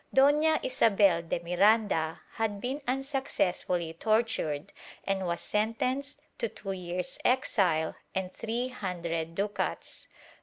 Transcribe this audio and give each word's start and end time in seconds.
Dona 0.11 0.59
Isabel 0.63 1.21
de 1.21 1.39
Miranda 1.41 2.21
had 2.31 2.59
been 2.59 2.81
unsuccessfully 2.87 3.93
tortured 3.93 4.71
and 5.03 5.27
was 5.27 5.41
sentenced 5.41 6.21
to 6.39 6.49
two 6.49 6.71
years' 6.71 7.19
exile 7.23 7.93
and 8.15 8.33
three 8.33 8.69
hundred 8.69 9.35
ducats. 9.35 10.07